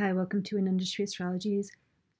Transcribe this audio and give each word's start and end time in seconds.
Hi, 0.00 0.14
welcome 0.14 0.42
to 0.44 0.56
Nandashri 0.56 1.04
Astrology's 1.04 1.70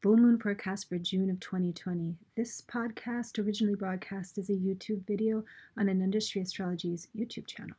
full 0.02 0.18
moon 0.18 0.38
forecast 0.38 0.86
for 0.86 0.98
June 0.98 1.30
of 1.30 1.40
2020. 1.40 2.14
This 2.36 2.60
podcast 2.60 3.42
originally 3.42 3.74
broadcast 3.74 4.36
as 4.36 4.50
a 4.50 4.52
YouTube 4.52 5.06
video 5.06 5.44
on 5.78 5.86
Nandashri 5.86 6.42
Astrology's 6.42 7.08
YouTube 7.18 7.46
channel. 7.46 7.74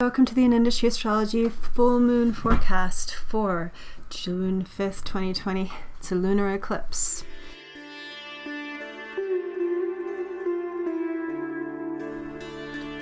Welcome 0.00 0.24
to 0.24 0.34
the 0.34 0.46
Nandashri 0.46 0.88
Astrology 0.88 1.50
full 1.50 2.00
moon 2.00 2.32
forecast 2.32 3.14
for 3.14 3.72
June 4.08 4.64
5th, 4.64 5.04
2020. 5.04 5.70
It's 5.98 6.10
a 6.10 6.14
lunar 6.14 6.54
eclipse. 6.54 7.24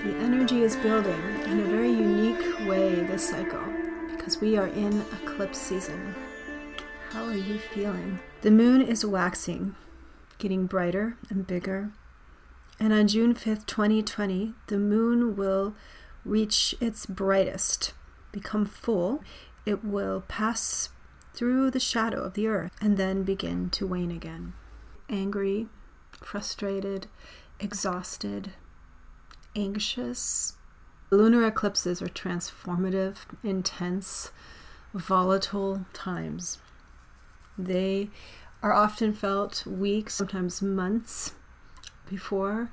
The 0.02 0.16
energy 0.18 0.62
is 0.62 0.74
building 0.74 1.22
in 1.44 1.60
a 1.60 1.64
very 1.64 1.92
unique 1.92 2.68
way 2.68 3.04
this 3.04 3.30
cycle 3.30 3.62
because 4.26 4.40
we 4.40 4.56
are 4.56 4.66
in 4.66 5.02
eclipse 5.22 5.56
season. 5.56 6.12
How 7.10 7.26
are 7.26 7.36
you 7.36 7.58
feeling? 7.58 8.18
The 8.40 8.50
moon 8.50 8.82
is 8.82 9.06
waxing, 9.06 9.76
getting 10.38 10.66
brighter 10.66 11.16
and 11.30 11.46
bigger. 11.46 11.92
And 12.80 12.92
on 12.92 13.06
June 13.06 13.36
5th, 13.36 13.66
2020, 13.66 14.52
the 14.66 14.78
moon 14.78 15.36
will 15.36 15.76
reach 16.24 16.74
its 16.80 17.06
brightest, 17.06 17.92
become 18.32 18.64
full. 18.64 19.22
It 19.64 19.84
will 19.84 20.24
pass 20.26 20.88
through 21.32 21.70
the 21.70 21.78
shadow 21.78 22.20
of 22.20 22.34
the 22.34 22.48
earth 22.48 22.72
and 22.80 22.96
then 22.96 23.22
begin 23.22 23.70
to 23.70 23.86
wane 23.86 24.10
again. 24.10 24.54
Angry, 25.08 25.68
frustrated, 26.10 27.06
exhausted, 27.60 28.54
anxious. 29.54 30.55
Lunar 31.10 31.46
eclipses 31.46 32.02
are 32.02 32.08
transformative, 32.08 33.16
intense, 33.44 34.32
volatile 34.92 35.86
times. 35.92 36.58
They 37.56 38.10
are 38.62 38.72
often 38.72 39.12
felt 39.12 39.64
weeks, 39.66 40.14
sometimes 40.14 40.60
months 40.60 41.34
before, 42.08 42.70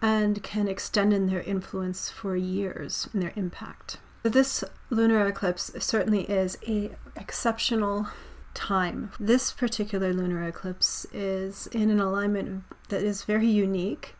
and 0.00 0.42
can 0.42 0.68
extend 0.68 1.12
in 1.12 1.26
their 1.26 1.42
influence 1.42 2.10
for 2.10 2.36
years 2.36 3.08
in 3.12 3.20
their 3.20 3.32
impact. 3.36 3.98
This 4.22 4.64
lunar 4.88 5.26
eclipse 5.26 5.70
certainly 5.78 6.22
is 6.22 6.56
a 6.66 6.92
exceptional 7.16 8.08
time. 8.54 9.10
This 9.20 9.52
particular 9.52 10.12
lunar 10.14 10.42
eclipse 10.44 11.06
is 11.12 11.66
in 11.68 11.90
an 11.90 12.00
alignment 12.00 12.64
that 12.88 13.02
is 13.02 13.24
very 13.24 13.48
unique 13.48 14.14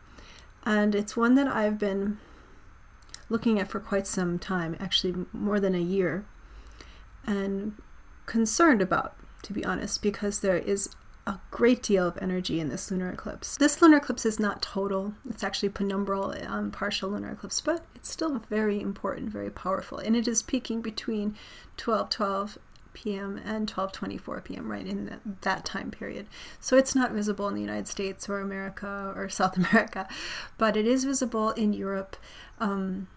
and 0.63 0.93
it's 0.93 1.17
one 1.17 1.35
that 1.35 1.47
I've 1.47 1.79
been 1.79 2.19
looking 3.29 3.59
at 3.59 3.69
for 3.69 3.79
quite 3.79 4.07
some 4.07 4.39
time, 4.39 4.75
actually 4.79 5.25
more 5.33 5.59
than 5.59 5.75
a 5.75 5.79
year, 5.79 6.25
and 7.25 7.73
concerned 8.25 8.81
about, 8.81 9.15
to 9.43 9.53
be 9.53 9.65
honest, 9.65 10.01
because 10.01 10.39
there 10.39 10.57
is 10.57 10.89
a 11.27 11.39
great 11.49 11.81
deal 11.81 12.07
of 12.07 12.17
energy 12.21 12.59
in 12.59 12.69
this 12.69 12.91
lunar 12.91 13.09
eclipse. 13.09 13.57
This 13.57 13.81
lunar 13.81 13.97
eclipse 13.97 14.25
is 14.25 14.39
not 14.39 14.61
total, 14.61 15.13
it's 15.27 15.43
actually 15.43 15.69
penumbral, 15.69 16.47
um, 16.47 16.69
partial 16.69 17.09
lunar 17.09 17.31
eclipse, 17.31 17.61
but 17.61 17.83
it's 17.95 18.11
still 18.11 18.41
very 18.49 18.79
important, 18.79 19.29
very 19.29 19.49
powerful, 19.49 19.97
and 19.97 20.15
it 20.15 20.27
is 20.27 20.43
peaking 20.43 20.81
between 20.81 21.35
12 21.77 22.09
12 22.09 22.57
p.m. 22.93 23.39
and 23.43 23.71
12:24 23.71 24.43
p.m. 24.43 24.71
right 24.71 24.87
in 24.87 25.19
that 25.41 25.65
time 25.65 25.91
period. 25.91 26.27
So 26.59 26.77
it's 26.77 26.95
not 26.95 27.11
visible 27.11 27.47
in 27.47 27.53
the 27.53 27.61
United 27.61 27.87
States 27.87 28.27
or 28.27 28.39
America 28.39 29.13
or 29.15 29.29
South 29.29 29.57
America, 29.71 30.07
but 30.57 30.75
it 30.75 30.87
is 30.87 31.03
visible 31.03 31.51
in 31.51 31.73
Europe, 31.73 32.15
um, 32.59 33.07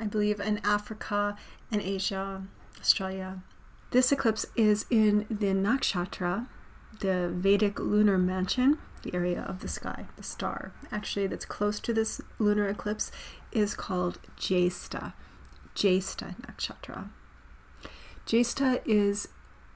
I 0.00 0.04
believe, 0.04 0.40
in 0.40 0.60
Africa 0.64 1.36
and 1.70 1.80
Asia, 1.82 2.42
Australia. 2.80 3.42
This 3.90 4.10
eclipse 4.10 4.46
is 4.56 4.86
in 4.90 5.26
the 5.28 5.52
nakshatra, 5.52 6.46
the 7.00 7.30
Vedic 7.34 7.78
lunar 7.78 8.16
mansion, 8.16 8.78
the 9.02 9.14
area 9.14 9.42
of 9.42 9.60
the 9.60 9.68
sky, 9.68 10.06
the 10.16 10.22
star. 10.22 10.72
Actually, 10.90 11.26
that's 11.26 11.44
close 11.44 11.78
to 11.80 11.92
this 11.92 12.20
lunar 12.38 12.68
eclipse 12.68 13.10
is 13.50 13.74
called 13.74 14.18
Jyesta, 14.38 15.12
Jyesta 15.74 16.36
nakshatra. 16.40 17.10
Jyesta 18.26 18.80
is 18.86 19.28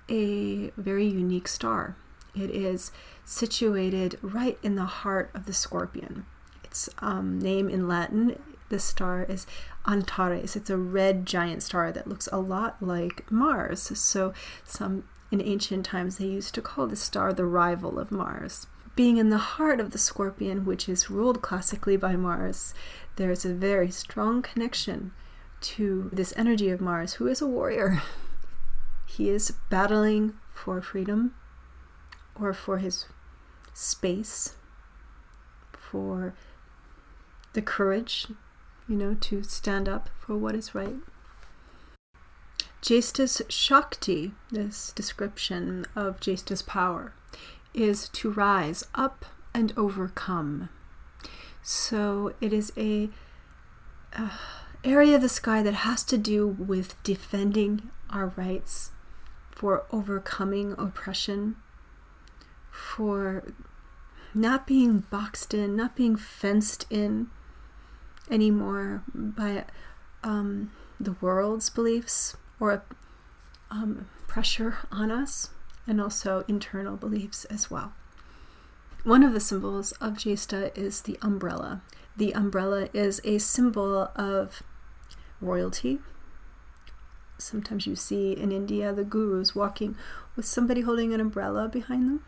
a 0.09 0.71
very 0.77 1.07
unique 1.07 1.49
star. 1.49 1.97
It 2.35 2.51
is 2.51 2.93
situated 3.25 4.19
right 4.23 4.59
in 4.63 4.77
the 4.77 4.85
heart 4.85 5.31
of 5.35 5.47
the 5.47 5.53
scorpion. 5.53 6.27
Its 6.63 6.89
um, 6.99 7.39
name 7.39 7.69
in 7.69 7.89
Latin, 7.89 8.39
the 8.69 8.79
star 8.79 9.25
is 9.25 9.47
Antares. 9.87 10.57
It's 10.57 10.71
a 10.71 10.77
red 10.77 11.27
giant 11.27 11.63
star 11.63 11.93
that 11.93 12.07
looks 12.07 12.29
a 12.33 12.39
lot 12.39 12.83
like 12.83 13.31
Mars. 13.31 13.83
So, 13.99 14.33
some 14.65 15.05
in 15.31 15.41
ancient 15.41 15.85
times 15.85 16.19
they 16.19 16.27
used 16.27 16.55
to 16.55 16.63
call 16.63 16.87
the 16.87 16.97
star 16.97 17.33
the 17.33 17.45
rival 17.45 17.99
of 17.99 18.13
Mars. 18.13 18.67
Being 18.95 19.19
in 19.19 19.29
the 19.29 19.39
heart 19.39 19.81
of 19.81 19.91
the 19.91 19.99
scorpion, 19.99 20.65
which 20.65 20.89
is 20.89 21.11
ruled 21.11 21.43
classically 21.43 21.97
by 21.97 22.17
Mars, 22.17 22.73
there 23.17 23.31
is 23.31 23.45
a 23.45 23.53
very 23.53 23.91
strong 23.91 24.43
connection 24.43 25.13
to 25.61 26.11
this 26.13 26.33
energy 26.37 26.71
of 26.71 26.81
Mars, 26.81 27.15
who 27.15 27.27
is 27.27 27.41
a 27.41 27.47
warrior. 27.47 28.03
He 29.09 29.31
is 29.31 29.53
battling 29.71 30.35
for 30.53 30.83
freedom 30.83 31.35
or 32.39 32.53
for 32.53 32.79
his 32.79 33.07
space, 33.73 34.57
for 35.73 36.35
the 37.53 37.63
courage, 37.63 38.27
you 38.89 38.97
know, 38.97 39.15
to 39.15 39.43
stand 39.43 39.89
up 39.89 40.09
for 40.19 40.37
what 40.37 40.55
is 40.55 40.75
right. 40.75 40.97
Jyesta's 42.83 43.43
Shakti, 43.49 44.33
this 44.51 44.93
description 44.93 45.87
of 45.97 46.21
Jyesta's 46.21 46.63
power, 46.63 47.15
is 47.75 48.09
to 48.11 48.31
rise 48.31 48.85
up 48.95 49.25
and 49.53 49.73
overcome. 49.77 50.69
So 51.63 52.35
it 52.41 52.53
is 52.53 52.73
a 52.77 53.11
uh, 54.13 54.31
area 54.85 55.17
of 55.17 55.23
the 55.23 55.29
sky 55.29 55.63
that 55.63 55.75
has 55.75 56.05
to 56.05 56.17
do 56.17 56.47
with 56.47 57.03
defending 57.03 57.91
our 58.09 58.29
rights, 58.37 58.93
for 59.51 59.85
overcoming 59.91 60.75
oppression, 60.79 61.57
for 62.71 63.53
not 64.35 64.67
being 64.67 65.01
boxed 65.11 65.55
in, 65.55 65.75
not 65.75 65.97
being 65.97 66.15
fenced 66.15 66.85
in 66.91 67.29
anymore 68.31 69.03
by 69.15 69.65
um, 70.23 70.73
the 70.99 71.17
world's 71.21 71.71
beliefs 71.71 72.37
or 72.59 72.83
um, 73.71 74.09
pressure 74.27 74.79
on 74.91 75.11
us, 75.11 75.51
and 75.87 76.01
also 76.01 76.45
internal 76.49 76.97
beliefs 76.97 77.45
as 77.47 77.71
well. 77.71 77.93
One 79.05 79.23
of 79.23 79.33
the 79.33 79.41
symbols 79.41 79.93
of 79.93 80.15
Jyesta 80.15 80.77
is 80.77 81.03
the 81.03 81.19
umbrella. 81.23 81.83
The 82.17 82.33
umbrella 82.35 82.89
is 82.93 83.21
a 83.25 83.39
symbol 83.39 84.11
of 84.17 84.63
royalty, 85.41 86.01
sometimes 87.39 87.87
you 87.87 87.97
see 87.97 88.33
in 88.33 88.53
India 88.53 88.93
the 88.93 89.05
gurus 89.05 89.55
walking 89.55 89.97
with 90.35 90.45
somebody 90.47 90.83
holding 90.83 91.13
an 91.13 91.21
umbrella 91.21 91.69
behind 91.69 92.09
them. 92.09 92.23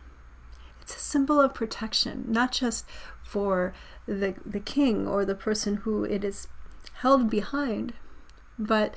It's 0.80 0.96
a 0.96 1.00
symbol 1.00 1.40
of 1.40 1.54
protection, 1.54 2.24
not 2.28 2.52
just 2.52 2.86
for 3.28 3.74
the, 4.06 4.34
the 4.46 4.60
king 4.60 5.06
or 5.06 5.24
the 5.24 5.34
person 5.34 5.76
who 5.76 6.02
it 6.04 6.24
is 6.24 6.48
held 6.94 7.28
behind, 7.28 7.92
but 8.58 8.94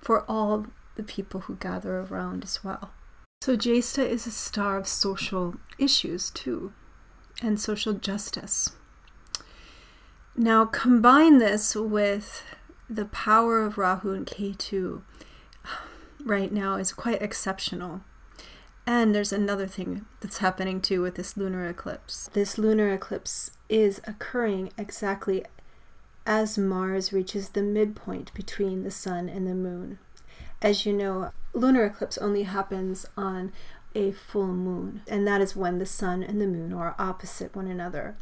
for 0.00 0.24
all 0.28 0.66
the 0.94 1.02
people 1.02 1.40
who 1.40 1.56
gather 1.56 2.00
around 2.00 2.42
as 2.42 2.64
well. 2.64 2.90
So 3.42 3.54
Jyesta 3.54 4.04
is 4.04 4.26
a 4.26 4.30
star 4.30 4.78
of 4.78 4.88
social 4.88 5.56
issues 5.78 6.30
too, 6.30 6.72
and 7.42 7.60
social 7.60 7.92
justice. 7.92 8.70
Now 10.34 10.64
combine 10.64 11.36
this 11.36 11.76
with 11.76 12.42
the 12.88 13.04
power 13.04 13.62
of 13.62 13.76
Rahu 13.76 14.12
and 14.12 14.26
Ketu 14.26 15.02
right 16.24 16.50
now 16.50 16.76
is 16.76 16.92
quite 16.92 17.20
exceptional. 17.20 18.00
And 18.86 19.14
there's 19.14 19.32
another 19.32 19.66
thing 19.66 20.06
that's 20.20 20.38
happening 20.38 20.80
too 20.80 21.02
with 21.02 21.16
this 21.16 21.36
lunar 21.36 21.68
eclipse. 21.68 22.30
This 22.32 22.56
lunar 22.56 22.92
eclipse 22.92 23.50
is 23.68 24.00
occurring 24.04 24.72
exactly 24.78 25.44
as 26.26 26.58
Mars 26.58 27.12
reaches 27.12 27.50
the 27.50 27.62
midpoint 27.62 28.34
between 28.34 28.82
the 28.82 28.90
sun 28.90 29.28
and 29.28 29.46
the 29.46 29.54
moon. 29.54 29.98
As 30.60 30.84
you 30.86 30.92
know, 30.92 31.30
lunar 31.52 31.84
eclipse 31.84 32.18
only 32.18 32.42
happens 32.44 33.06
on 33.16 33.52
a 33.94 34.12
full 34.12 34.48
moon, 34.48 35.02
and 35.06 35.26
that 35.26 35.40
is 35.40 35.56
when 35.56 35.78
the 35.78 35.86
sun 35.86 36.22
and 36.22 36.40
the 36.40 36.46
moon 36.46 36.72
are 36.72 36.94
opposite 36.98 37.54
one 37.54 37.66
another. 37.66 38.16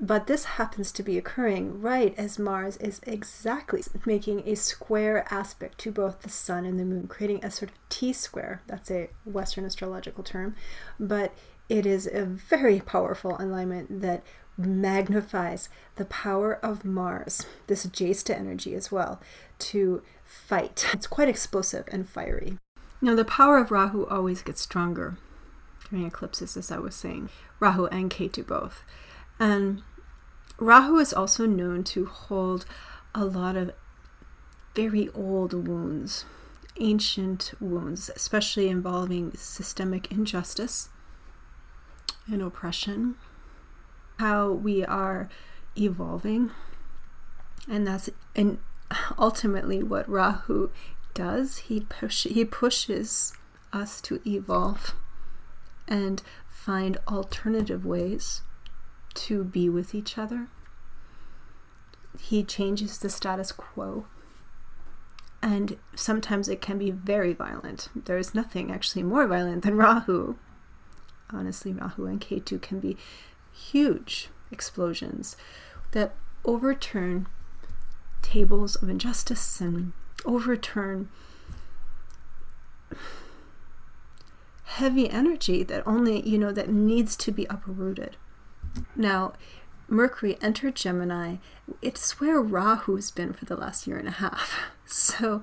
But 0.00 0.26
this 0.26 0.44
happens 0.44 0.92
to 0.92 1.02
be 1.02 1.18
occurring 1.18 1.82
right 1.82 2.14
as 2.16 2.38
Mars 2.38 2.78
is 2.78 3.02
exactly 3.06 3.82
making 4.06 4.48
a 4.48 4.54
square 4.54 5.26
aspect 5.30 5.76
to 5.80 5.92
both 5.92 6.22
the 6.22 6.30
Sun 6.30 6.64
and 6.64 6.80
the 6.80 6.86
Moon, 6.86 7.06
creating 7.06 7.44
a 7.44 7.50
sort 7.50 7.70
of 7.70 7.76
T 7.90 8.14
square. 8.14 8.62
That's 8.66 8.90
a 8.90 9.10
Western 9.26 9.66
astrological 9.66 10.24
term. 10.24 10.56
But 10.98 11.34
it 11.68 11.84
is 11.84 12.06
a 12.06 12.24
very 12.24 12.80
powerful 12.80 13.36
alignment 13.38 14.00
that 14.00 14.22
magnifies 14.66 15.68
the 15.96 16.04
power 16.04 16.54
of 16.64 16.84
Mars, 16.84 17.46
this 17.66 17.86
Jyesta 17.86 18.34
energy 18.34 18.74
as 18.74 18.90
well, 18.90 19.20
to 19.58 20.02
fight. 20.24 20.86
It's 20.92 21.06
quite 21.06 21.28
explosive 21.28 21.84
and 21.88 22.08
fiery. 22.08 22.58
Now, 23.00 23.14
the 23.14 23.24
power 23.24 23.58
of 23.58 23.70
Rahu 23.70 24.06
always 24.06 24.42
gets 24.42 24.60
stronger 24.60 25.16
during 25.88 26.06
eclipses, 26.06 26.56
as 26.56 26.70
I 26.70 26.78
was 26.78 26.94
saying, 26.94 27.30
Rahu 27.58 27.86
and 27.86 28.10
Ketu 28.10 28.46
both. 28.46 28.84
And 29.38 29.82
Rahu 30.58 30.98
is 30.98 31.12
also 31.12 31.46
known 31.46 31.84
to 31.84 32.06
hold 32.06 32.66
a 33.14 33.24
lot 33.24 33.56
of 33.56 33.72
very 34.74 35.08
old 35.14 35.66
wounds, 35.66 36.26
ancient 36.78 37.54
wounds, 37.60 38.10
especially 38.14 38.68
involving 38.68 39.32
systemic 39.34 40.12
injustice 40.12 40.90
and 42.26 42.42
oppression, 42.42 43.16
how 44.20 44.50
we 44.50 44.84
are 44.84 45.28
evolving. 45.76 46.50
And 47.68 47.86
that's 47.86 48.10
and 48.36 48.58
ultimately 49.18 49.82
what 49.82 50.08
Rahu 50.08 50.70
does. 51.14 51.58
He 51.58 51.80
push 51.80 52.24
he 52.24 52.44
pushes 52.44 53.32
us 53.72 54.00
to 54.02 54.20
evolve 54.28 54.94
and 55.88 56.22
find 56.48 56.98
alternative 57.08 57.84
ways 57.84 58.42
to 59.14 59.42
be 59.42 59.68
with 59.68 59.94
each 59.94 60.18
other. 60.18 60.48
He 62.18 62.44
changes 62.44 62.98
the 62.98 63.08
status 63.08 63.52
quo. 63.52 64.06
And 65.42 65.78
sometimes 65.94 66.50
it 66.50 66.60
can 66.60 66.76
be 66.76 66.90
very 66.90 67.32
violent. 67.32 67.88
There 67.96 68.18
is 68.18 68.34
nothing 68.34 68.70
actually 68.70 69.02
more 69.02 69.26
violent 69.26 69.64
than 69.64 69.76
Rahu. 69.76 70.36
Honestly, 71.30 71.72
Rahu 71.72 72.04
and 72.04 72.20
Ketu 72.20 72.60
can 72.60 72.78
be 72.78 72.98
huge 73.52 74.28
explosions 74.50 75.36
that 75.92 76.14
overturn 76.44 77.26
tables 78.22 78.76
of 78.76 78.88
injustice 78.88 79.60
and 79.60 79.92
overturn 80.24 81.08
heavy 84.64 85.10
energy 85.10 85.62
that 85.62 85.86
only, 85.86 86.26
you 86.28 86.38
know, 86.38 86.52
that 86.52 86.70
needs 86.70 87.16
to 87.16 87.32
be 87.32 87.44
uprooted. 87.50 88.16
Now, 88.94 89.32
Mercury 89.88 90.38
entered 90.40 90.76
Gemini. 90.76 91.36
It's 91.82 92.20
where 92.20 92.42
Rahu's 92.42 93.10
been 93.10 93.32
for 93.32 93.44
the 93.44 93.56
last 93.56 93.86
year 93.86 93.98
and 93.98 94.08
a 94.08 94.12
half. 94.12 94.58
So, 94.92 95.40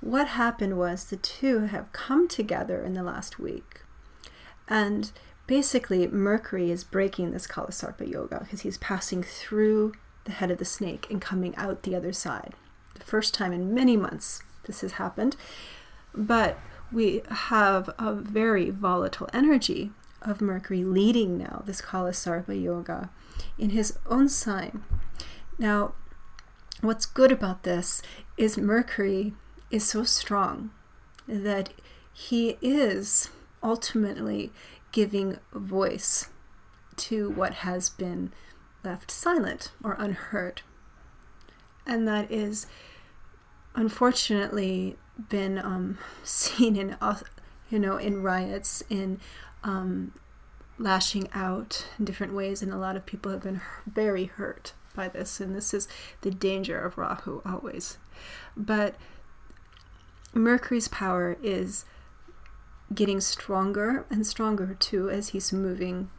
what 0.00 0.28
happened 0.28 0.76
was 0.76 1.06
the 1.06 1.16
two 1.16 1.60
have 1.60 1.90
come 1.92 2.28
together 2.28 2.82
in 2.82 2.92
the 2.92 3.02
last 3.02 3.38
week. 3.38 3.80
And 4.68 5.10
basically, 5.46 6.06
Mercury 6.06 6.70
is 6.70 6.84
breaking 6.84 7.32
this 7.32 7.46
Kalasarpa 7.46 8.10
yoga 8.10 8.40
because 8.40 8.60
he's 8.62 8.78
passing 8.78 9.22
through 9.22 9.92
the 10.24 10.32
head 10.32 10.50
of 10.50 10.58
the 10.58 10.64
snake 10.64 11.06
and 11.10 11.20
coming 11.20 11.54
out 11.56 11.82
the 11.82 11.96
other 11.96 12.12
side. 12.12 12.54
The 12.94 13.04
first 13.04 13.34
time 13.34 13.52
in 13.52 13.74
many 13.74 13.96
months 13.96 14.42
this 14.64 14.80
has 14.80 14.92
happened. 14.92 15.36
But 16.14 16.58
we 16.92 17.22
have 17.28 17.90
a 17.98 18.14
very 18.14 18.70
volatile 18.70 19.28
energy 19.32 19.90
of 20.20 20.40
Mercury 20.40 20.84
leading 20.84 21.38
now 21.38 21.62
this 21.66 21.80
Kalasarpa 21.80 22.60
yoga 22.60 23.10
in 23.58 23.70
his 23.70 23.98
own 24.06 24.28
sign. 24.28 24.84
Now, 25.58 25.94
what's 26.80 27.06
good 27.06 27.32
about 27.32 27.62
this 27.62 28.02
is 28.36 28.56
Mercury 28.58 29.34
is 29.70 29.84
so 29.84 30.04
strong 30.04 30.70
that 31.26 31.70
he 32.12 32.58
is 32.60 33.30
ultimately 33.62 34.52
giving 34.92 35.38
voice 35.52 36.28
to 36.96 37.30
what 37.30 37.54
has 37.54 37.88
been 37.88 38.32
left 38.84 39.10
silent 39.10 39.72
or 39.82 39.94
unheard. 39.98 40.62
And 41.86 42.06
that 42.06 42.30
is 42.30 42.66
unfortunately 43.74 44.96
been 45.28 45.58
um, 45.58 45.98
seen 46.22 46.76
in, 46.76 46.96
uh, 47.00 47.18
you 47.70 47.78
know, 47.78 47.96
in 47.96 48.22
riots, 48.22 48.82
in 48.88 49.20
um, 49.64 50.12
lashing 50.78 51.28
out 51.32 51.86
in 51.98 52.04
different 52.04 52.34
ways, 52.34 52.62
and 52.62 52.72
a 52.72 52.78
lot 52.78 52.96
of 52.96 53.06
people 53.06 53.32
have 53.32 53.42
been 53.42 53.60
very 53.86 54.26
hurt 54.26 54.72
by 54.94 55.08
this. 55.08 55.40
And 55.40 55.54
this 55.56 55.72
is 55.72 55.88
the 56.20 56.30
danger 56.30 56.80
of 56.80 56.98
Rahu 56.98 57.40
always. 57.46 57.98
But 58.56 58.96
Mercury's 60.34 60.88
power 60.88 61.36
is 61.42 61.84
getting 62.94 63.20
stronger 63.20 64.04
and 64.10 64.26
stronger 64.26 64.74
too 64.78 65.08
as 65.10 65.28
he's 65.28 65.52
moving 65.52 66.10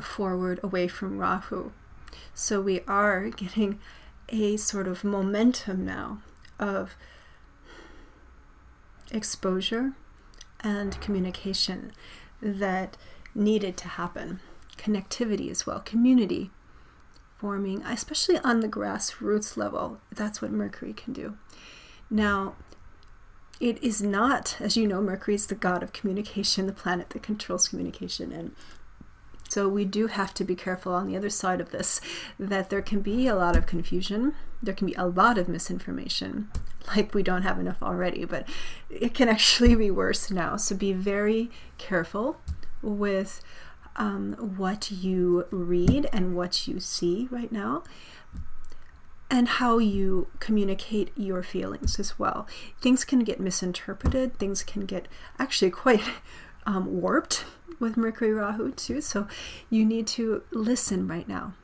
forward 0.00 0.60
away 0.62 0.88
from 0.88 1.18
Rahu. 1.18 1.72
So 2.34 2.60
we 2.60 2.80
are 2.88 3.28
getting 3.28 3.80
a 4.28 4.56
sort 4.56 4.86
of 4.86 5.04
momentum 5.04 5.84
now 5.84 6.22
of 6.58 6.96
exposure 9.10 9.92
and 10.60 11.00
communication 11.00 11.92
that 12.40 12.96
needed 13.34 13.76
to 13.78 13.88
happen. 13.88 14.40
Connectivity 14.76 15.50
as 15.50 15.66
well, 15.66 15.80
community 15.80 16.50
forming, 17.38 17.82
especially 17.82 18.38
on 18.38 18.60
the 18.60 18.68
grassroots 18.68 19.56
level. 19.56 20.00
That's 20.12 20.40
what 20.40 20.50
Mercury 20.50 20.92
can 20.92 21.12
do. 21.12 21.36
Now, 22.10 22.54
it 23.60 23.82
is 23.82 24.02
not, 24.02 24.56
as 24.58 24.76
you 24.76 24.86
know, 24.88 25.02
Mercury 25.02 25.34
is 25.34 25.46
the 25.46 25.54
god 25.54 25.82
of 25.82 25.92
communication, 25.92 26.66
the 26.66 26.72
planet 26.72 27.10
that 27.10 27.22
controls 27.22 27.68
communication. 27.68 28.32
And 28.32 28.56
so 29.50 29.68
we 29.68 29.84
do 29.84 30.06
have 30.06 30.32
to 30.34 30.44
be 30.44 30.54
careful 30.54 30.94
on 30.94 31.06
the 31.06 31.16
other 31.16 31.28
side 31.28 31.60
of 31.60 31.70
this 31.70 32.00
that 32.38 32.70
there 32.70 32.80
can 32.80 33.00
be 33.00 33.26
a 33.26 33.34
lot 33.34 33.56
of 33.56 33.66
confusion, 33.66 34.34
there 34.62 34.74
can 34.74 34.86
be 34.86 34.94
a 34.94 35.06
lot 35.06 35.36
of 35.36 35.48
misinformation, 35.48 36.48
like 36.96 37.14
we 37.14 37.22
don't 37.22 37.42
have 37.42 37.58
enough 37.58 37.82
already, 37.82 38.24
but 38.24 38.48
it 38.88 39.12
can 39.12 39.28
actually 39.28 39.74
be 39.74 39.90
worse 39.90 40.30
now. 40.30 40.56
So 40.56 40.74
be 40.74 40.92
very 40.94 41.50
careful 41.76 42.40
with 42.80 43.42
um, 43.96 44.32
what 44.56 44.90
you 44.90 45.46
read 45.50 46.08
and 46.12 46.34
what 46.34 46.66
you 46.66 46.80
see 46.80 47.28
right 47.30 47.52
now 47.52 47.82
and 49.30 49.46
how 49.46 49.78
you 49.78 50.26
communicate 50.40 51.12
your 51.16 51.42
feelings 51.42 52.00
as 52.00 52.18
well. 52.18 52.48
Things 52.80 53.04
can 53.04 53.20
get 53.20 53.38
misinterpreted, 53.38 54.36
things 54.38 54.64
can 54.64 54.84
get 54.86 55.06
actually 55.38 55.70
quite 55.70 56.02
um, 56.66 57.00
warped 57.00 57.44
with 57.78 57.96
Mercury 57.96 58.32
Rahu 58.32 58.72
too. 58.72 59.00
So 59.00 59.28
you 59.70 59.84
need 59.86 60.06
to 60.08 60.42
listen 60.50 61.06
right 61.06 61.28
now. 61.28 61.54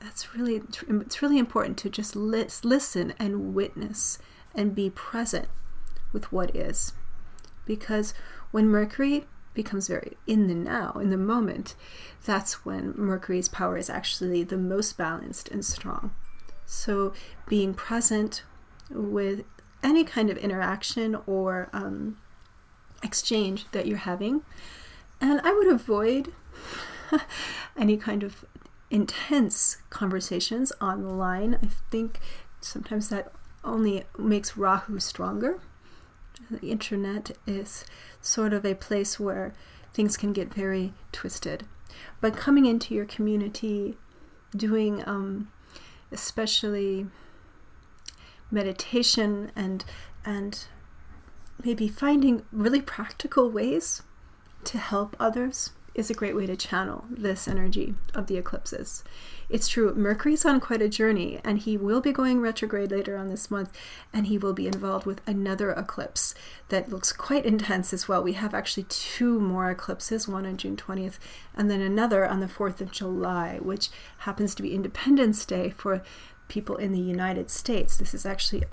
That's 0.00 0.34
really 0.34 0.62
it's 0.88 1.22
really 1.22 1.38
important 1.38 1.76
to 1.78 1.90
just 1.90 2.16
listen 2.16 3.14
and 3.18 3.54
witness 3.54 4.18
and 4.54 4.74
be 4.74 4.90
present 4.90 5.48
with 6.12 6.32
what 6.32 6.54
is. 6.56 6.92
Because 7.66 8.14
when 8.50 8.68
Mercury 8.68 9.26
becomes 9.52 9.88
very 9.88 10.16
in 10.26 10.46
the 10.46 10.54
now, 10.54 10.92
in 10.92 11.10
the 11.10 11.16
moment, 11.16 11.74
that's 12.24 12.64
when 12.64 12.94
Mercury's 12.96 13.48
power 13.48 13.76
is 13.76 13.90
actually 13.90 14.44
the 14.44 14.56
most 14.56 14.96
balanced 14.96 15.48
and 15.48 15.64
strong. 15.64 16.14
So 16.70 17.14
being 17.48 17.72
present 17.72 18.42
with 18.90 19.44
any 19.82 20.04
kind 20.04 20.28
of 20.28 20.36
interaction 20.36 21.16
or 21.26 21.70
um, 21.72 22.18
exchange 23.02 23.64
that 23.72 23.86
you're 23.86 23.96
having. 23.96 24.42
And 25.18 25.40
I 25.42 25.52
would 25.52 25.66
avoid 25.68 26.32
any 27.76 27.96
kind 27.96 28.22
of 28.22 28.44
intense 28.90 29.78
conversations 29.88 30.70
online. 30.78 31.58
I 31.62 31.68
think 31.90 32.20
sometimes 32.60 33.08
that 33.08 33.32
only 33.64 34.04
makes 34.18 34.56
Rahu 34.58 35.00
stronger. 35.00 35.60
The 36.50 36.70
internet 36.70 37.30
is 37.46 37.86
sort 38.20 38.52
of 38.52 38.66
a 38.66 38.74
place 38.74 39.18
where 39.18 39.54
things 39.94 40.18
can 40.18 40.34
get 40.34 40.52
very 40.52 40.92
twisted. 41.12 41.64
But 42.20 42.36
coming 42.36 42.66
into 42.66 42.94
your 42.94 43.06
community, 43.06 43.96
doing 44.54 45.02
um, 45.06 45.48
especially 46.12 47.06
meditation 48.50 49.50
and 49.54 49.84
and 50.24 50.66
maybe 51.64 51.88
finding 51.88 52.42
really 52.52 52.80
practical 52.80 53.50
ways 53.50 54.02
to 54.64 54.78
help 54.78 55.16
others 55.18 55.70
is 55.94 56.10
a 56.10 56.14
great 56.14 56.36
way 56.36 56.46
to 56.46 56.56
channel 56.56 57.04
this 57.10 57.48
energy 57.48 57.94
of 58.14 58.26
the 58.26 58.36
eclipses. 58.36 59.02
It's 59.48 59.68
true, 59.68 59.94
Mercury's 59.94 60.44
on 60.44 60.60
quite 60.60 60.82
a 60.82 60.88
journey, 60.88 61.40
and 61.42 61.58
he 61.58 61.76
will 61.76 62.00
be 62.00 62.12
going 62.12 62.40
retrograde 62.40 62.90
later 62.90 63.16
on 63.16 63.28
this 63.28 63.50
month, 63.50 63.72
and 64.12 64.26
he 64.26 64.38
will 64.38 64.52
be 64.52 64.66
involved 64.66 65.06
with 65.06 65.22
another 65.26 65.72
eclipse 65.72 66.34
that 66.68 66.90
looks 66.90 67.12
quite 67.12 67.46
intense 67.46 67.92
as 67.92 68.06
well. 68.06 68.22
We 68.22 68.34
have 68.34 68.54
actually 68.54 68.84
two 68.84 69.40
more 69.40 69.70
eclipses, 69.70 70.28
one 70.28 70.46
on 70.46 70.56
June 70.56 70.76
20th, 70.76 71.18
and 71.56 71.70
then 71.70 71.80
another 71.80 72.26
on 72.26 72.40
the 72.40 72.46
4th 72.46 72.80
of 72.80 72.92
July, 72.92 73.58
which 73.60 73.88
happens 74.18 74.54
to 74.54 74.62
be 74.62 74.74
Independence 74.74 75.44
Day 75.44 75.70
for 75.70 76.02
people 76.48 76.76
in 76.76 76.92
the 76.92 77.00
United 77.00 77.50
States. 77.50 77.96
This 77.96 78.14
is 78.14 78.26
actually 78.26 78.64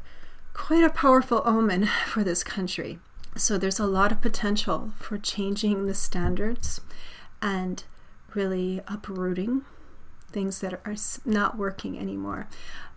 quite 0.53 0.83
a 0.83 0.89
powerful 0.89 1.41
omen 1.45 1.85
for 2.07 2.23
this 2.23 2.43
country. 2.43 2.99
So 3.37 3.57
there's 3.57 3.79
a 3.79 3.85
lot 3.85 4.13
of 4.13 4.21
potential 4.21 4.93
for 4.97 5.17
changing 5.17 5.87
the 5.87 5.93
standards 5.93 6.79
and 7.41 7.83
really 8.33 8.81
uprooting 8.87 9.63
things 10.31 10.59
that 10.61 10.73
are 10.85 10.95
not 11.25 11.57
working 11.57 11.99
anymore 11.99 12.47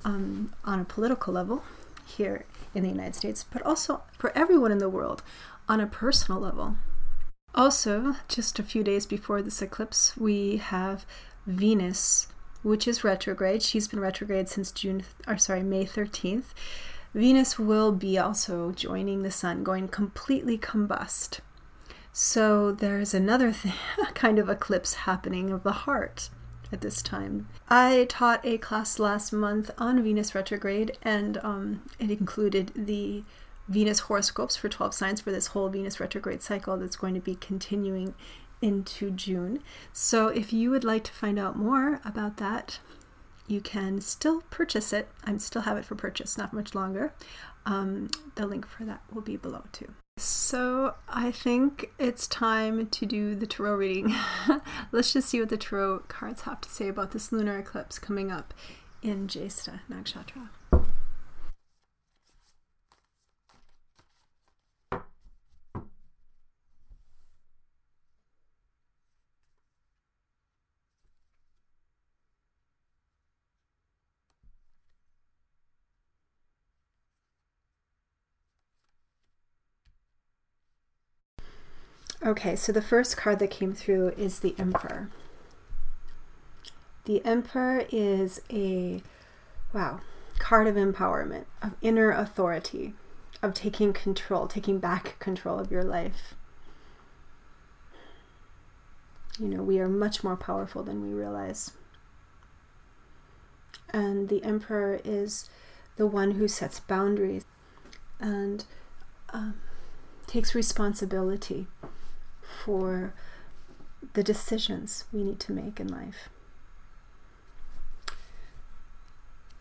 um, 0.05 0.53
on 0.65 0.81
a 0.81 0.85
political 0.85 1.33
level 1.35 1.65
here 2.07 2.45
in 2.75 2.83
the 2.83 2.89
United 2.89 3.17
States, 3.17 3.45
but 3.45 3.63
also 3.63 4.03
for 4.13 4.37
everyone 4.37 4.73
in 4.73 4.79
the 4.79 4.89
world 4.89 5.23
on 5.69 5.81
a 5.81 5.87
personal 5.87 6.41
level. 6.41 6.77
Also, 7.55 8.17
just 8.29 8.59
a 8.59 8.63
few 8.63 8.85
days 8.85 9.07
before 9.07 9.43
this 9.43 9.61
eclipse, 9.61 10.17
we 10.17 10.59
have 10.59 11.05
Venus, 11.47 12.29
which 12.63 12.87
is 12.87 13.03
retrograde. 13.03 13.63
She's 13.63 13.89
been 13.89 14.01
retrograde 14.01 14.49
since 14.49 14.71
June, 14.71 15.03
or 15.27 15.37
sorry, 15.37 15.63
May 15.63 15.85
13th. 15.85 16.55
Venus 17.15 17.59
will 17.59 17.93
be 17.93 18.19
also 18.19 18.73
joining 18.73 19.23
the 19.23 19.31
sun, 19.31 19.65
going 19.65 19.89
completely 19.89 20.59
combust. 20.59 21.41
So 22.13 22.73
there's 22.73 23.15
another 23.15 23.53
thing, 23.53 23.75
kind 24.15 24.39
of 24.39 24.49
eclipse 24.49 24.95
happening 24.95 25.51
of 25.51 25.63
the 25.63 25.73
heart 25.73 26.31
at 26.73 26.81
this 26.81 27.03
time. 27.03 27.49
I 27.69 28.07
taught 28.09 28.45
a 28.45 28.59
class 28.59 28.99
last 28.99 29.33
month 29.33 29.71
on 29.79 30.03
Venus 30.03 30.35
retrograde, 30.35 30.99
and 31.03 31.39
um, 31.39 31.83
it 31.99 32.11
included 32.11 32.73
the 32.75 33.23
Venus 33.69 34.01
horoscopes 34.01 34.57
for 34.57 34.69
12 34.69 34.95
signs 34.95 35.21
for 35.21 35.31
this 35.31 35.49
whole 35.49 35.69
Venus 35.69 36.01
retrograde 36.01 36.43
cycle 36.43 36.77
that's 36.77 36.97
going 36.97 37.15
to 37.15 37.21
be 37.21 37.35
continuing 37.37 38.15
into 38.61 39.11
June. 39.11 39.61
So 39.93 40.29
if 40.29 40.53
you 40.53 40.71
would 40.71 40.85
like 40.85 41.05
to 41.05 41.13
find 41.13 41.39
out 41.39 41.57
more 41.57 42.01
about 42.05 42.39
that, 42.39 42.81
you 43.49 43.61
can 43.61 44.01
still 44.01 44.43
purchase 44.51 44.93
it. 44.93 45.09
I 45.25 45.37
still 45.39 45.63
have 45.63 45.77
it 45.77 45.85
for 45.85 45.95
purchase, 45.95 46.39
not 46.39 46.53
much 46.53 46.75
longer. 46.75 47.13
Um, 47.67 48.11
the 48.37 48.47
link 48.47 48.67
for 48.67 48.85
that 48.85 49.03
will 49.13 49.23
be 49.23 49.37
below 49.37 49.65
too. 49.73 49.93
So 50.19 50.95
I 51.09 51.31
think 51.31 51.91
it's 51.99 52.27
time 52.27 52.87
to 52.89 53.07
do 53.07 53.35
the 53.35 53.47
tarot 53.47 53.77
reading. 53.77 54.15
Let's 54.93 55.13
just 55.13 55.29
see 55.29 55.41
what 55.41 55.49
the 55.49 55.57
tarot 55.57 56.01
cards 56.09 56.43
have 56.43 56.61
to 56.63 56.69
say 56.71 56.89
about 56.89 57.13
this 57.13 57.31
lunar 57.33 57.59
eclipse 57.59 57.99
coming 57.99 58.31
up 58.31 58.53
in 59.03 59.29
Jyesta 59.29 59.81
Nakshatra. 59.91 60.49
Okay, 82.29 82.57
so 82.57 82.73
the 82.73 82.83
first 82.83 83.17
card 83.17 83.39
that 83.39 83.51
came 83.51 83.73
through 83.73 84.11
is 84.11 84.41
the 84.41 84.55
Emperor. 84.59 85.09
The 87.07 87.25
Emperor 87.25 87.87
is 87.91 88.43
a, 88.53 89.01
wow, 89.73 90.01
card 90.39 90.67
of 90.67 90.75
empowerment, 90.75 91.47
of 91.63 91.75
inner 91.81 92.11
authority, 92.11 92.93
of 93.41 93.55
taking 93.55 93.95
control, 93.95 94.47
taking 94.47 94.79
back 94.79 95.19
control 95.19 95.59
of 95.59 95.71
your 95.71 95.83
life. 95.83 96.35
You 99.39 99.49
know, 99.49 99.63
we 99.63 99.79
are 99.81 99.89
much 99.89 100.23
more 100.23 100.37
powerful 100.37 100.83
than 100.83 101.01
we 101.01 101.15
realize. 101.15 101.73
And 103.89 104.29
the 104.29 104.45
Emperor 104.45 105.01
is 105.03 105.49
the 105.97 106.07
one 106.07 106.33
who 106.33 106.47
sets 106.47 106.79
boundaries 106.79 107.47
and 108.21 108.67
um, 109.33 109.55
takes 110.27 110.55
responsibility 110.55 111.69
for 112.65 113.15
the 114.15 114.23
decisions 114.23 115.05
we 115.13 115.23
need 115.23 115.41
to 115.41 115.53
make 115.53 115.81
in 115.81 115.89
life. 115.89 116.29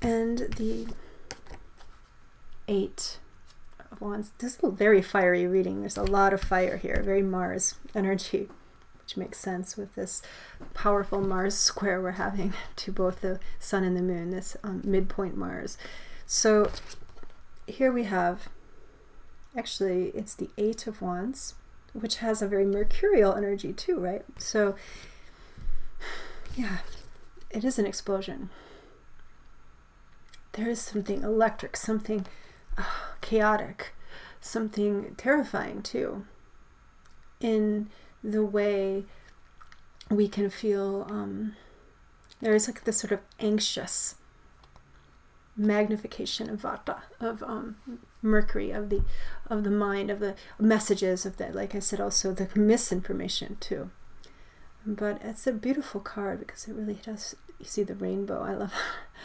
And 0.01 0.37
the 0.55 0.87
eight 2.67 3.17
of 3.91 4.01
wands. 4.01 4.31
This 4.37 4.55
is 4.55 4.63
a 4.63 4.69
very 4.69 5.01
fiery 5.01 5.47
reading. 5.47 5.79
There's 5.79 5.97
a 5.97 6.03
lot 6.03 6.33
of 6.33 6.41
fire 6.41 6.77
here, 6.77 7.01
very 7.03 7.23
Mars 7.23 7.75
energy, 7.95 8.49
which 9.01 9.17
makes 9.17 9.39
sense 9.39 9.77
with 9.77 9.95
this 9.95 10.21
powerful 10.73 11.21
Mars 11.21 11.55
square 11.55 12.01
we're 12.01 12.11
having 12.11 12.53
to 12.77 12.91
both 12.91 13.21
the 13.21 13.39
sun 13.59 13.83
and 13.83 13.97
the 13.97 14.01
moon, 14.01 14.31
this 14.31 14.55
um, 14.63 14.81
midpoint 14.83 15.35
Mars. 15.35 15.77
So 16.25 16.71
here 17.65 17.91
we 17.91 18.03
have, 18.03 18.49
actually, 19.57 20.09
it's 20.09 20.35
the 20.35 20.49
eight 20.57 20.87
of 20.87 21.01
wands 21.01 21.55
which 21.99 22.17
has 22.17 22.41
a 22.41 22.47
very 22.47 22.65
mercurial 22.65 23.33
energy 23.33 23.73
too, 23.73 23.99
right? 23.99 24.23
So, 24.37 24.75
yeah, 26.55 26.77
it 27.49 27.63
is 27.63 27.79
an 27.79 27.85
explosion. 27.85 28.49
There 30.53 30.69
is 30.69 30.81
something 30.81 31.23
electric, 31.23 31.77
something 31.77 32.25
uh, 32.77 32.83
chaotic, 33.21 33.93
something 34.41 35.15
terrifying 35.15 35.81
too, 35.81 36.25
in 37.39 37.89
the 38.23 38.43
way 38.43 39.05
we 40.09 40.27
can 40.27 40.49
feel. 40.49 41.07
Um, 41.09 41.55
there 42.41 42.55
is 42.55 42.67
like 42.67 42.83
this 42.83 42.97
sort 42.97 43.11
of 43.11 43.19
anxious 43.39 44.15
magnification 45.55 46.49
of 46.49 46.61
vata 46.61 47.01
of 47.19 47.41
um, 47.41 47.77
mercury 48.21 48.71
of 48.71 48.89
the 48.89 49.03
of 49.47 49.63
the 49.63 49.71
mind 49.71 50.09
of 50.09 50.19
the 50.19 50.35
messages 50.59 51.25
of 51.25 51.37
that 51.37 51.53
like 51.53 51.75
i 51.75 51.79
said 51.79 52.01
also 52.01 52.33
the 52.33 52.49
misinformation 52.55 53.57
too. 53.59 53.89
But 54.85 55.19
it's 55.21 55.45
a 55.45 55.51
beautiful 55.51 55.99
card 55.99 56.39
because 56.39 56.67
it 56.67 56.73
really 56.73 56.99
does 57.03 57.35
you 57.59 57.65
see 57.65 57.83
the 57.83 57.95
rainbow. 57.95 58.41
I 58.41 58.53
love 58.53 58.73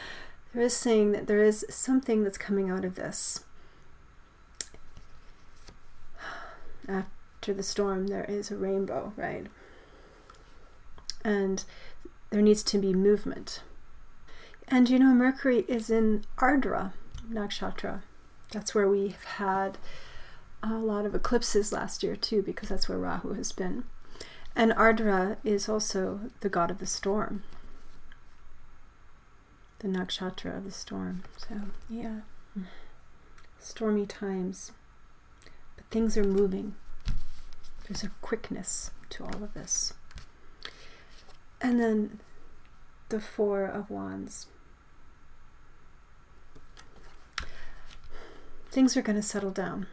there 0.53 0.65
is 0.65 0.77
saying 0.77 1.13
that 1.13 1.29
there 1.29 1.43
is 1.43 1.65
something 1.71 2.25
that's 2.25 2.39
coming 2.39 2.69
out 2.69 2.85
of 2.85 2.97
this. 2.97 3.45
After 6.89 7.55
the 7.55 7.63
storm 7.63 8.09
there 8.09 8.25
is 8.25 8.51
a 8.51 8.57
rainbow 8.57 9.13
right? 9.17 9.47
And 11.25 11.65
there 12.31 12.43
needs 12.43 12.65
to 12.65 12.79
be 12.79 12.93
movement. 12.93 13.63
And 14.67 14.91
you 14.91 14.99
know, 14.99 15.15
Mercury 15.15 15.65
is 15.69 15.91
in 15.91 16.25
Ardra 16.39 16.93
Nakshatra. 17.31 18.03
That's 18.53 18.75
where 18.75 18.89
we've 18.89 19.25
had 19.25 19.79
a 20.63 20.75
lot 20.75 21.07
of 21.07 21.15
eclipses 21.15 21.73
last 21.73 22.03
year 22.03 22.15
too, 22.15 22.43
because 22.43 22.69
that's 22.69 22.89
where 22.89 22.99
Rahu 22.99 23.33
has 23.35 23.51
been. 23.51 23.85
And 24.55 24.73
Ardra 24.73 25.39
is 25.43 25.69
also 25.69 26.21
the 26.41 26.51
god 26.51 26.71
of 26.71 26.79
the 26.79 26.87
storm, 26.87 27.43
the 29.79 29.89
nakshatra 29.89 30.57
of 30.59 30.65
the 30.65 30.71
storm. 30.71 31.23
So, 31.37 31.55
yeah, 31.89 32.21
stormy 33.59 34.07
times. 34.07 34.73
But 35.77 35.87
things 35.91 36.19
are 36.19 36.25
moving. 36.25 36.75
There's 37.89 38.05
a 38.05 38.11
quickness 38.21 38.91
to 39.11 39.25
all 39.25 39.43
of 39.43 39.55
this. 39.55 39.95
And 41.61 41.81
then 41.81 42.21
the 43.09 43.21
Four 43.21 43.65
of 43.65 43.89
Wands. 43.89 44.47
Things 48.73 48.97
are 48.97 49.03
going 49.03 49.17
to 49.17 49.23
settle 49.23 49.51
down. 49.51 49.87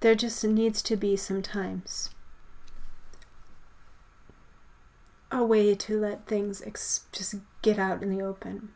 There 0.00 0.14
just 0.14 0.42
needs 0.42 0.80
to 0.82 0.96
be 0.96 1.14
sometimes 1.16 2.08
a 5.30 5.44
way 5.44 5.74
to 5.74 6.00
let 6.00 6.26
things 6.26 6.62
ex- 6.62 7.04
just 7.12 7.36
get 7.60 7.78
out 7.78 8.02
in 8.02 8.10
the 8.10 8.24
open 8.24 8.70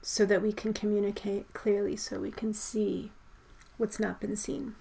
so 0.00 0.24
that 0.24 0.40
we 0.40 0.52
can 0.52 0.72
communicate 0.72 1.52
clearly, 1.52 1.94
so 1.94 2.18
we 2.18 2.30
can 2.30 2.54
see 2.54 3.12
what's 3.76 4.00
not 4.00 4.20
been 4.20 4.34
seen. 4.34 4.74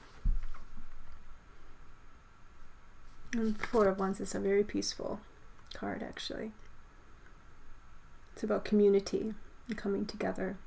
And 3.33 3.59
Four 3.59 3.89
of 3.89 3.99
Wands 3.99 4.21
is 4.21 4.33
a 4.33 4.39
very 4.39 4.63
peaceful 4.63 5.19
card, 5.73 6.01
actually. 6.01 6.53
It's 8.37 8.43
about 8.43 8.63
community 8.63 9.33
and 9.67 9.75
coming 9.75 10.05
together. 10.05 10.57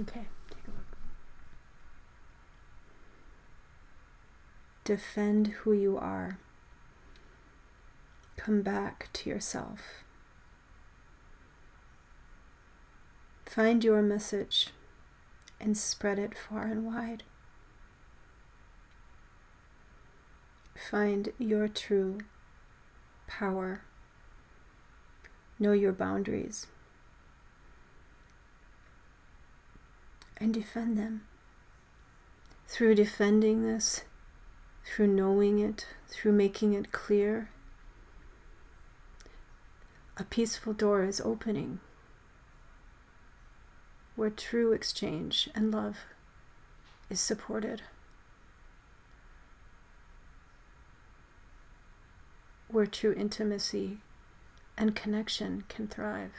Okay, 0.00 0.24
take 0.48 0.66
a 0.66 0.70
look. 0.70 0.96
Defend 4.84 5.48
who 5.48 5.74
you 5.74 5.98
are. 5.98 6.38
Come 8.38 8.62
back 8.62 9.10
to 9.12 9.28
yourself. 9.28 9.80
Find 13.44 13.84
your 13.84 14.00
message 14.00 14.68
and 15.60 15.76
spread 15.76 16.18
it 16.18 16.38
far 16.38 16.62
and 16.62 16.86
wide. 16.86 17.22
Find 20.78 21.32
your 21.38 21.68
true 21.68 22.18
power. 23.26 23.82
Know 25.58 25.72
your 25.72 25.92
boundaries. 25.92 26.66
And 30.38 30.54
defend 30.54 30.96
them. 30.96 31.22
Through 32.68 32.94
defending 32.94 33.62
this, 33.66 34.02
through 34.84 35.08
knowing 35.08 35.58
it, 35.58 35.86
through 36.08 36.32
making 36.32 36.74
it 36.74 36.92
clear, 36.92 37.50
a 40.16 40.24
peaceful 40.24 40.72
door 40.72 41.04
is 41.04 41.20
opening 41.20 41.80
where 44.16 44.30
true 44.30 44.72
exchange 44.72 45.48
and 45.54 45.70
love 45.70 45.98
is 47.08 47.20
supported. 47.20 47.82
Where 52.68 52.86
true 52.86 53.14
intimacy 53.16 53.98
and 54.76 54.94
connection 54.94 55.64
can 55.68 55.88
thrive. 55.88 56.32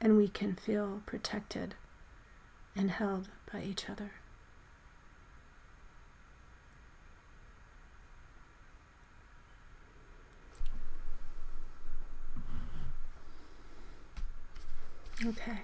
And 0.00 0.16
we 0.16 0.28
can 0.28 0.54
feel 0.54 1.02
protected 1.06 1.74
and 2.76 2.90
held 2.90 3.28
by 3.50 3.62
each 3.62 3.88
other. 3.88 4.10
Okay. 15.24 15.58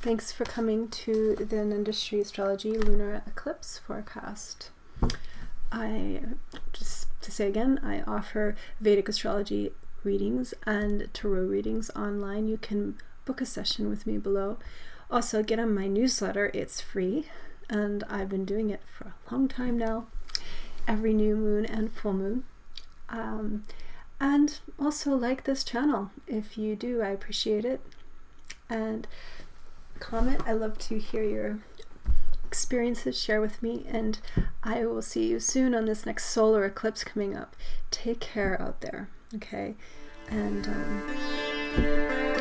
Thanks 0.00 0.32
for 0.32 0.44
coming 0.44 0.88
to 0.88 1.34
the 1.34 1.56
Nandashri 1.56 2.20
Astrology 2.20 2.78
Lunar 2.78 3.22
Eclipse 3.26 3.78
forecast. 3.78 4.70
I 5.74 6.20
just 6.72 7.08
to 7.22 7.32
say 7.32 7.48
again, 7.48 7.80
I 7.82 8.02
offer 8.02 8.54
Vedic 8.80 9.08
astrology 9.08 9.72
readings 10.04 10.54
and 10.64 11.08
tarot 11.12 11.46
readings 11.46 11.90
online. 11.96 12.46
You 12.46 12.58
can 12.58 12.96
book 13.24 13.40
a 13.40 13.46
session 13.46 13.88
with 13.90 14.06
me 14.06 14.18
below. 14.18 14.58
Also, 15.10 15.42
get 15.42 15.58
on 15.58 15.74
my 15.74 15.88
newsletter, 15.88 16.50
it's 16.54 16.80
free, 16.80 17.26
and 17.68 18.04
I've 18.08 18.28
been 18.28 18.44
doing 18.44 18.70
it 18.70 18.82
for 18.96 19.08
a 19.08 19.34
long 19.34 19.48
time 19.48 19.76
now, 19.76 20.06
every 20.86 21.12
new 21.12 21.34
moon 21.34 21.66
and 21.66 21.92
full 21.92 22.12
moon. 22.12 22.44
Um, 23.08 23.64
and 24.20 24.58
also 24.78 25.16
like 25.16 25.42
this 25.42 25.64
channel. 25.64 26.10
If 26.28 26.56
you 26.56 26.76
do, 26.76 27.02
I 27.02 27.08
appreciate 27.08 27.64
it. 27.64 27.80
And 28.70 29.06
comment. 29.98 30.40
I 30.46 30.52
love 30.52 30.78
to 30.78 30.98
hear 30.98 31.24
your 31.24 31.58
experiences, 32.54 33.20
share 33.20 33.40
with 33.40 33.60
me, 33.64 33.84
and 33.88 34.20
I 34.62 34.86
will 34.86 35.02
see 35.02 35.26
you 35.26 35.40
soon 35.40 35.74
on 35.74 35.86
this 35.86 36.06
next 36.06 36.26
solar 36.26 36.64
eclipse 36.64 37.02
coming 37.02 37.36
up. 37.36 37.56
Take 37.90 38.20
care 38.20 38.62
out 38.62 38.80
there, 38.80 39.08
okay? 39.34 39.74
And 40.30 40.64
um, 40.68 42.33